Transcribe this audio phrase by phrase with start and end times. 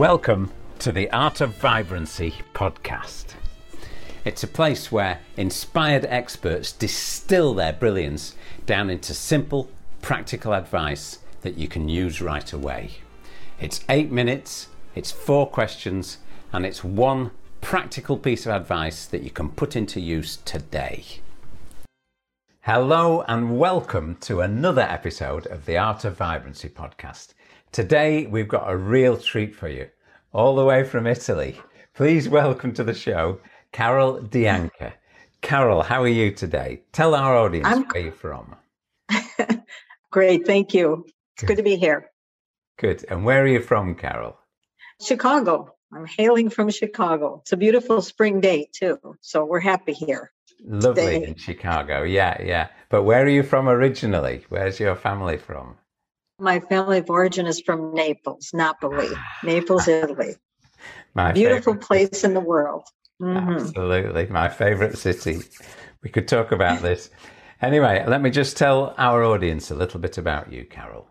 [0.00, 3.34] Welcome to the Art of Vibrancy podcast.
[4.24, 8.34] It's a place where inspired experts distill their brilliance
[8.64, 9.68] down into simple,
[10.00, 12.92] practical advice that you can use right away.
[13.60, 16.16] It's eight minutes, it's four questions,
[16.50, 21.04] and it's one practical piece of advice that you can put into use today.
[22.62, 27.34] Hello, and welcome to another episode of the Art of Vibrancy podcast.
[27.72, 29.88] Today, we've got a real treat for you,
[30.32, 31.56] all the way from Italy.
[31.94, 33.38] Please welcome to the show
[33.70, 34.94] Carol D'Anca.
[35.40, 36.82] Carol, how are you today?
[36.90, 37.84] Tell our audience I'm...
[37.84, 38.56] where you're from.
[40.10, 41.04] Great, thank you.
[41.34, 41.46] It's good.
[41.46, 42.10] good to be here.
[42.76, 43.04] Good.
[43.08, 44.36] And where are you from, Carol?
[45.00, 45.72] Chicago.
[45.94, 47.38] I'm hailing from Chicago.
[47.42, 48.98] It's a beautiful spring day, too.
[49.20, 50.32] So we're happy here.
[50.64, 51.24] Lovely today.
[51.24, 52.02] in Chicago.
[52.02, 52.68] Yeah, yeah.
[52.88, 54.44] But where are you from originally?
[54.48, 55.76] Where's your family from?
[56.40, 59.08] My family of origin is from Naples, Napoli,
[59.44, 60.36] Naples, Italy.
[61.14, 62.84] My beautiful place in the world.
[63.20, 63.50] Mm-hmm.
[63.50, 65.40] Absolutely, my favorite city.
[66.02, 67.10] We could talk about this.
[67.60, 71.10] Anyway, let me just tell our audience a little bit about you, Carol.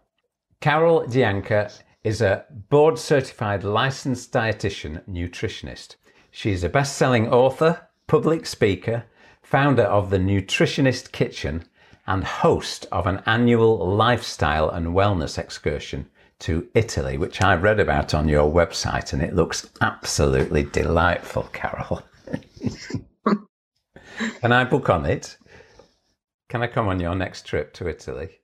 [0.62, 1.70] Carol D'Anca
[2.04, 5.96] is a board certified licensed dietitian nutritionist.
[6.32, 9.06] She's a best selling author, public speaker,
[9.44, 11.66] founder of the Nutritionist Kitchen,
[12.10, 18.16] and host of an annual lifestyle and wellness excursion to Italy, which I read about
[18.16, 22.02] on your website, and it looks absolutely delightful, Carol.
[24.42, 25.38] Can I book on it?
[26.50, 28.40] Can I come on your next trip to Italy?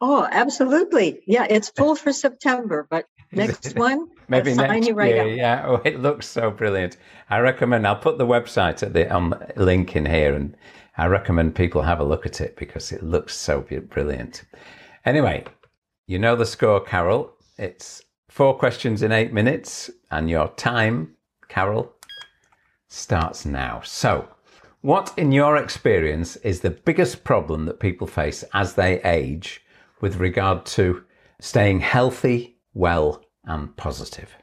[0.00, 1.22] Oh, absolutely.
[1.26, 5.22] Yeah, it's full for September, but next one, maybe next right year.
[5.22, 5.36] Up.
[5.36, 6.96] Yeah, oh, it looks so brilliant.
[7.30, 7.86] I recommend.
[7.86, 10.56] I'll put the website at the um, link in here, and
[10.96, 14.44] I recommend people have a look at it because it looks so brilliant.
[15.04, 15.44] Anyway,
[16.06, 17.32] you know the score, Carol.
[17.58, 21.16] It's four questions in eight minutes, and your time,
[21.48, 21.92] Carol,
[22.86, 23.80] starts now.
[23.84, 24.28] So,
[24.80, 29.60] what, in your experience, is the biggest problem that people face as they age
[30.00, 31.04] with regard to
[31.40, 34.36] staying healthy, well, and positive?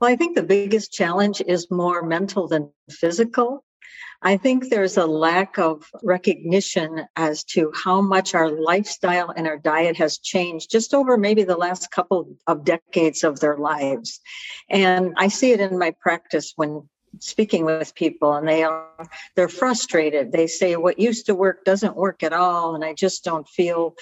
[0.00, 3.64] Well, I think the biggest challenge is more mental than physical.
[4.22, 9.56] I think there's a lack of recognition as to how much our lifestyle and our
[9.56, 14.20] diet has changed just over maybe the last couple of decades of their lives.
[14.68, 16.88] And I see it in my practice when
[17.18, 18.86] speaking with people and they are
[19.34, 23.24] they're frustrated they say what used to work doesn't work at all and i just
[23.24, 23.96] don't feel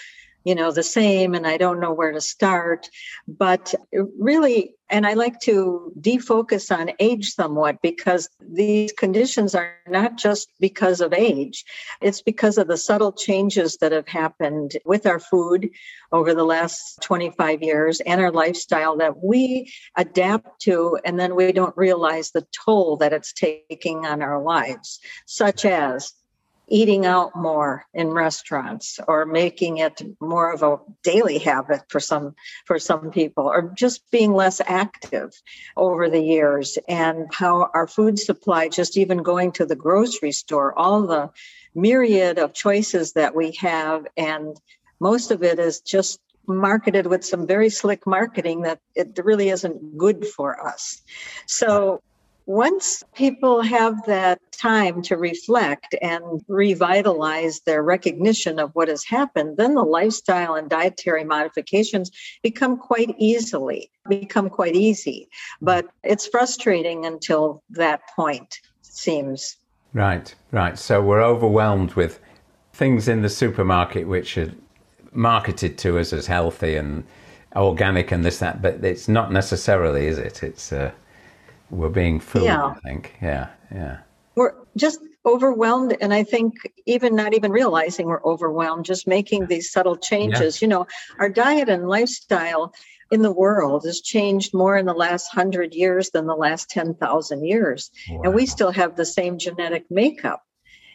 [0.48, 2.88] you know the same and i don't know where to start.
[3.26, 3.74] But
[4.18, 10.48] really and i like to defocus on age somewhat because these conditions are not just
[10.58, 11.66] because of age.
[12.00, 15.68] It's because of the subtle changes that have happened with our food
[16.12, 21.52] over the last 25 years and our lifestyle that we adapt to and then we
[21.52, 26.14] don't realize the toll that it's taking on our lives such as
[26.68, 32.34] eating out more in restaurants or making it more of a daily habit for some
[32.66, 35.30] for some people or just being less active
[35.76, 40.78] over the years and how our food supply just even going to the grocery store
[40.78, 41.30] all the
[41.74, 44.60] myriad of choices that we have and
[45.00, 49.98] most of it is just marketed with some very slick marketing that it really isn't
[49.98, 51.02] good for us.
[51.46, 52.02] So
[52.48, 59.58] once people have that time to reflect and revitalize their recognition of what has happened,
[59.58, 62.10] then the lifestyle and dietary modifications
[62.42, 65.28] become quite easily, become quite easy.
[65.60, 69.58] But it's frustrating until that point, seems.
[69.92, 70.78] Right, right.
[70.78, 72.18] So we're overwhelmed with
[72.72, 74.54] things in the supermarket which are
[75.12, 77.04] marketed to us as healthy and
[77.54, 80.42] organic and this, that, but it's not necessarily, is it?
[80.42, 80.92] It's, uh,
[81.70, 82.66] we're being fooled, yeah.
[82.66, 83.16] I think.
[83.20, 83.98] Yeah, yeah.
[84.34, 86.54] We're just overwhelmed and i think
[86.86, 90.64] even not even realizing we're overwhelmed just making these subtle changes yeah.
[90.64, 90.86] you know
[91.18, 92.72] our diet and lifestyle
[93.10, 97.44] in the world has changed more in the last 100 years than the last 10,000
[97.44, 98.22] years wow.
[98.24, 100.42] and we still have the same genetic makeup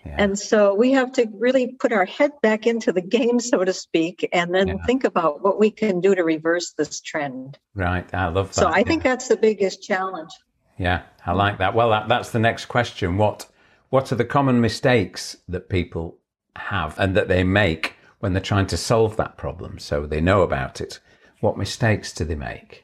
[0.05, 0.15] yeah.
[0.17, 3.71] And so we have to really put our head back into the game, so to
[3.71, 4.85] speak, and then yeah.
[4.85, 7.57] think about what we can do to reverse this trend.
[7.73, 8.05] Right.
[8.13, 8.55] I love that.
[8.55, 8.83] So I yeah.
[8.83, 10.31] think that's the biggest challenge.
[10.77, 11.75] Yeah, I like that.
[11.75, 13.17] Well, that, that's the next question.
[13.17, 13.47] What
[13.89, 16.17] what are the common mistakes that people
[16.55, 19.77] have and that they make when they're trying to solve that problem?
[19.77, 20.99] So they know about it.
[21.41, 22.82] What mistakes do they make?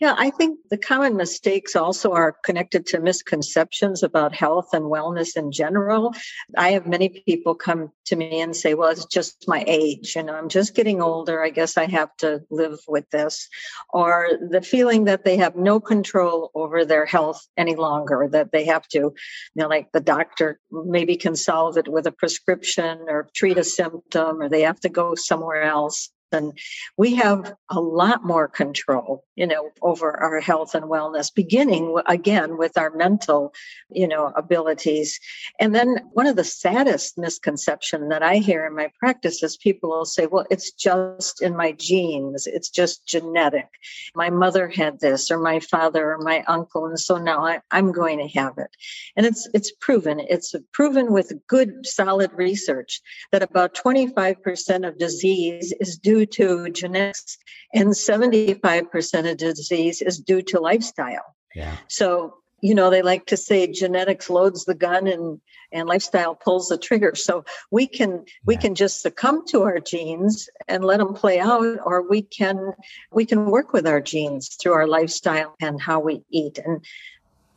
[0.00, 5.36] Yeah, I think the common mistakes also are connected to misconceptions about health and wellness
[5.36, 6.14] in general.
[6.56, 10.16] I have many people come to me and say, well, it's just my age.
[10.16, 11.42] You know, I'm just getting older.
[11.42, 13.48] I guess I have to live with this.
[13.92, 18.64] Or the feeling that they have no control over their health any longer, that they
[18.64, 19.14] have to, you
[19.54, 24.40] know, like the doctor maybe can solve it with a prescription or treat a symptom,
[24.40, 26.58] or they have to go somewhere else and
[26.96, 32.58] we have a lot more control you know over our health and wellness beginning again
[32.58, 33.52] with our mental
[33.90, 35.18] you know abilities.
[35.58, 39.90] And then one of the saddest misconception that i hear in my practice is people
[39.90, 43.68] will say well it's just in my genes it's just genetic.
[44.14, 47.92] My mother had this or my father or my uncle and so now I, i'm
[47.92, 48.70] going to have it.
[49.16, 53.00] And it's it's proven it's proven with good solid research
[53.32, 57.38] that about 25% of disease is due due to genetics
[57.74, 61.34] and 75% of disease is due to lifestyle.
[61.54, 61.76] Yeah.
[61.88, 65.40] So, you know, they like to say genetics loads the gun and
[65.72, 67.14] and lifestyle pulls the trigger.
[67.14, 68.32] So we can yeah.
[68.44, 72.72] we can just succumb to our genes and let them play out or we can
[73.12, 76.58] we can work with our genes through our lifestyle and how we eat.
[76.58, 76.84] And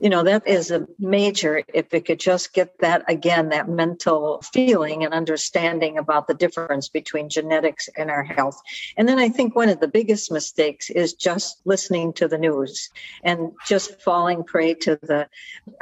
[0.03, 4.41] you know that is a major if it could just get that again that mental
[4.41, 8.61] feeling and understanding about the difference between genetics and our health
[8.97, 12.89] and then i think one of the biggest mistakes is just listening to the news
[13.23, 15.27] and just falling prey to the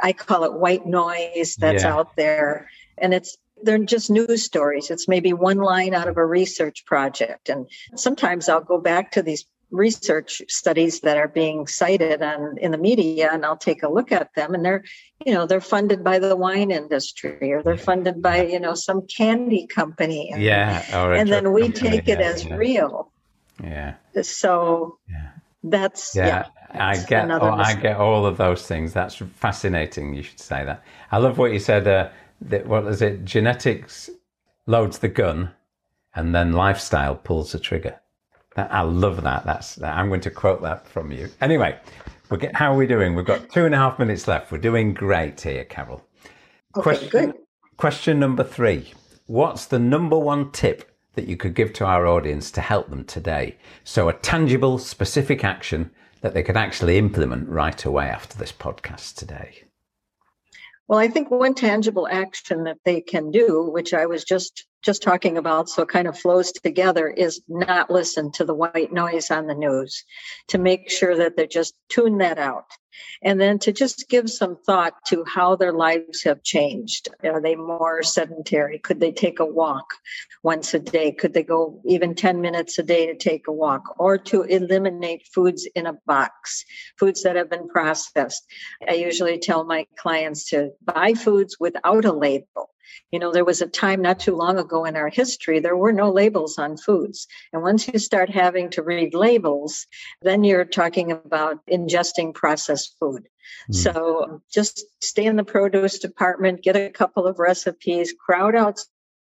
[0.00, 1.92] i call it white noise that's yeah.
[1.92, 4.90] out there and it's they're just news stories.
[4.90, 7.48] It's maybe one line out of a research project.
[7.48, 12.70] And sometimes I'll go back to these research studies that are being cited on in
[12.70, 14.84] the media and I'll take a look at them and they're
[15.24, 19.06] you know they're funded by the wine industry or they're funded by you know some
[19.06, 20.30] candy company.
[20.32, 22.54] And, yeah and then we take it as yeah.
[22.56, 23.10] real.
[23.62, 23.94] Yeah.
[24.22, 25.30] So yeah.
[25.64, 28.92] that's yeah, yeah I get oh, I get all of those things.
[28.92, 30.84] That's fascinating you should say that.
[31.10, 32.10] I love what you said uh,
[32.42, 33.24] that what is it?
[33.24, 34.10] Genetics
[34.66, 35.50] loads the gun
[36.14, 37.98] and then lifestyle pulls the trigger
[38.56, 39.44] I love that.
[39.44, 41.28] That's I'm going to quote that from you.
[41.40, 41.78] Anyway,
[42.30, 43.14] we get, how are we doing?
[43.14, 44.52] We've got two and a half minutes left.
[44.52, 46.04] We're doing great here, Carol.
[46.76, 47.34] Okay, question, good.
[47.76, 48.92] Question number three.
[49.26, 53.04] What's the number one tip that you could give to our audience to help them
[53.04, 53.56] today?
[53.84, 55.90] So a tangible, specific action
[56.22, 59.64] that they could actually implement right away after this podcast today.
[60.88, 65.02] Well, I think one tangible action that they can do, which I was just just
[65.02, 69.30] talking about, so it kind of flows together, is not listen to the white noise
[69.30, 70.04] on the news,
[70.48, 72.66] to make sure that they just tune that out
[73.22, 77.08] and then to just give some thought to how their lives have changed.
[77.24, 78.78] Are they more sedentary?
[78.78, 79.94] Could they take a walk
[80.42, 81.12] once a day?
[81.12, 85.26] Could they go even 10 minutes a day to take a walk or to eliminate
[85.32, 86.64] foods in a box,
[86.98, 88.44] foods that have been processed?
[88.88, 92.71] I usually tell my clients to buy foods without a label
[93.10, 95.92] you know, there was a time not too long ago in our history, there were
[95.92, 97.26] no labels on foods.
[97.52, 99.86] And once you start having to read labels,
[100.22, 103.28] then you're talking about ingesting processed food.
[103.70, 103.74] Mm.
[103.74, 108.80] So just stay in the produce department, get a couple of recipes, crowd out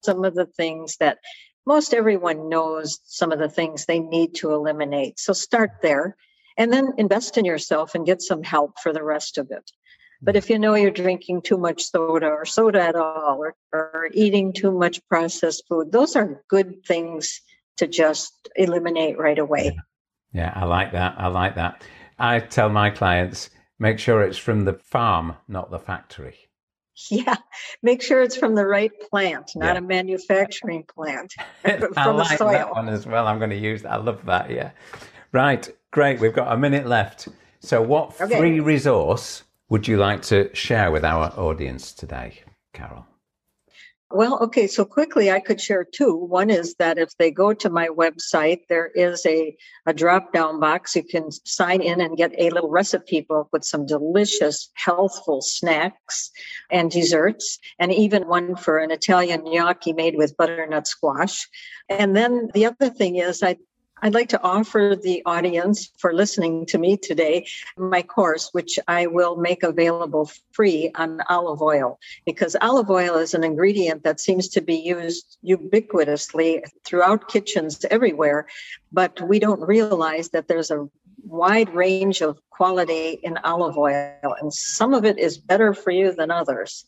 [0.04, 1.20] some of the things that
[1.66, 5.20] most everyone knows some of the things they need to eliminate.
[5.20, 6.16] So start there
[6.58, 9.72] and then invest in yourself and get some help for the rest of it.
[10.22, 14.10] But if you know you're drinking too much soda or soda at all or, or
[14.14, 17.42] eating too much processed food, those are good things
[17.78, 19.78] to just eliminate right away.
[20.34, 20.52] Yeah.
[20.56, 21.16] I like that.
[21.18, 21.84] I like that.
[22.18, 23.50] I tell my clients
[23.80, 26.36] make sure it's from the farm, not the factory.
[27.10, 27.38] Yeah,
[27.82, 29.78] make sure it's from the right plant, not yeah.
[29.78, 31.34] a manufacturing plant.
[31.62, 33.26] from I like that one as well.
[33.26, 33.94] I'm going to use that.
[33.94, 34.52] I love that.
[34.52, 34.72] Yeah.
[35.32, 35.70] Right.
[35.92, 36.20] Great.
[36.20, 37.30] We've got a minute left.
[37.62, 38.38] So, what okay.
[38.38, 42.42] free resource would you like to share with our audience today,
[42.74, 43.06] Carol?
[44.12, 46.16] Well, okay, so quickly I could share two.
[46.16, 50.60] One is that if they go to my website, there is a, a drop down
[50.60, 50.96] box.
[50.96, 56.32] You can sign in and get a little recipe book with some delicious, healthful snacks
[56.72, 61.48] and desserts, and even one for an Italian gnocchi made with butternut squash.
[61.88, 63.58] And then the other thing is, I
[64.02, 67.46] I'd like to offer the audience for listening to me today
[67.78, 73.34] my course, which I will make available free on olive oil, because olive oil is
[73.34, 78.48] an ingredient that seems to be used ubiquitously throughout kitchens everywhere,
[78.92, 80.88] but we don't realize that there's a
[81.26, 86.14] wide range of quality in olive oil, and some of it is better for you
[86.14, 86.86] than others.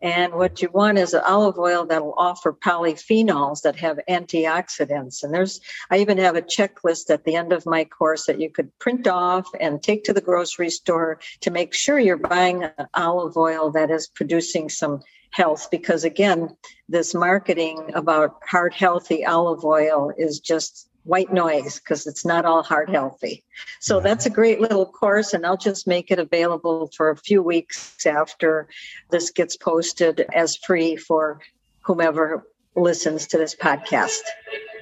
[0.00, 5.24] And what you want is an olive oil that'll offer polyphenols that have antioxidants.
[5.24, 8.50] And there's, I even have a checklist at the end of my course that you
[8.50, 12.64] could print off and take to the grocery store to make sure you're buying
[12.94, 15.00] olive oil that is producing some
[15.30, 15.68] health.
[15.70, 16.56] Because again,
[16.88, 22.62] this marketing about heart healthy olive oil is just white noise because it's not all
[22.62, 23.42] heart healthy.
[23.80, 27.42] So that's a great little course, and I'll just make it available for a few
[27.42, 28.68] weeks after
[29.10, 31.40] this gets posted as free for
[31.80, 32.46] whomever
[32.76, 34.20] listens to this podcast.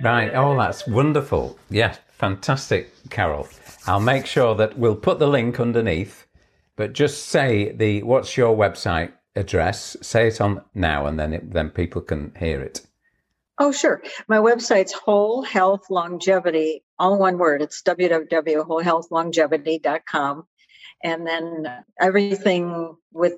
[0.02, 0.32] Right.
[0.34, 1.56] Oh, that's wonderful.
[1.70, 3.48] Yeah, fantastic, Carol.
[3.86, 6.26] I'll make sure that we'll put the link underneath,
[6.74, 9.96] but just say the what's your website address.
[10.02, 12.85] Say it on now, and then it, then people can hear it.
[13.58, 14.02] Oh, sure.
[14.28, 17.62] My website's Whole Health Longevity, all one word.
[17.62, 20.46] It's www.wholehealthlongevity.com.
[21.02, 21.66] And then
[22.00, 23.34] everything with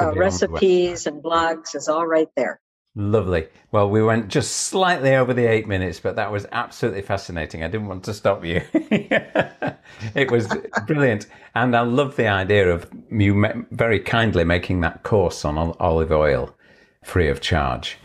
[0.00, 2.60] uh, recipes and blogs is all right there.
[2.94, 3.46] Lovely.
[3.70, 7.62] Well, we went just slightly over the eight minutes, but that was absolutely fascinating.
[7.62, 8.62] I didn't want to stop you.
[8.72, 10.48] it was
[10.86, 11.26] brilliant.
[11.54, 16.56] And I love the idea of you very kindly making that course on olive oil
[17.04, 17.98] free of charge.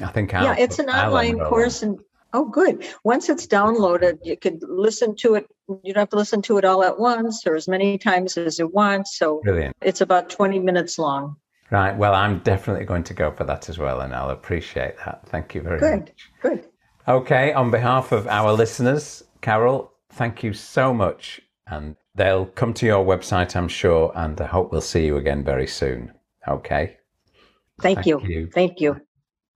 [0.00, 2.00] I think I'll, yeah, it's an online course, and
[2.32, 2.84] oh, good.
[3.04, 5.46] Once it's downloaded, you could listen to it.
[5.82, 8.58] You don't have to listen to it all at once or as many times as
[8.58, 9.08] you want.
[9.08, 9.76] So Brilliant.
[9.80, 11.36] it's about twenty minutes long.
[11.70, 11.96] Right.
[11.96, 15.26] Well, I'm definitely going to go for that as well, and I'll appreciate that.
[15.28, 16.00] Thank you very good.
[16.00, 16.30] much.
[16.42, 16.62] Good.
[16.62, 16.68] Good.
[17.08, 17.52] Okay.
[17.52, 23.04] On behalf of our listeners, Carol, thank you so much, and they'll come to your
[23.04, 26.12] website, I'm sure, and I hope we'll see you again very soon.
[26.46, 26.96] Okay.
[27.80, 28.20] Thank, thank you.
[28.20, 28.50] you.
[28.52, 29.00] Thank you.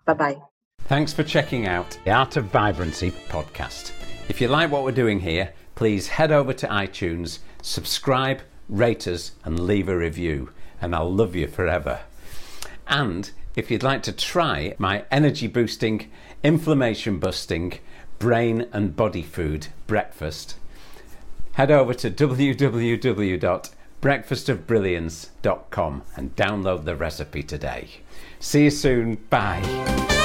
[0.09, 0.43] Bye bye.
[0.85, 3.93] Thanks for checking out the Art of Vibrancy podcast.
[4.31, 9.33] If you like what we're doing here, please head over to iTunes, subscribe, rate us,
[9.45, 10.49] and leave a review,
[10.81, 12.01] and I'll love you forever.
[12.87, 16.11] And if you'd like to try my energy boosting,
[16.43, 17.79] inflammation busting,
[18.19, 20.57] brain and body food breakfast,
[21.53, 22.09] head over to
[24.01, 27.89] www.breakfastofbrilliance.com and download the recipe today.
[28.41, 29.17] See you soon.
[29.31, 30.17] Bye.